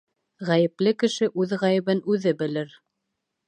Ғәйепле 0.47 0.93
кеше 1.03 1.29
үҙ 1.43 1.55
ғәйебен 1.65 2.03
үҙе 2.15 2.37
белер. 2.43 2.77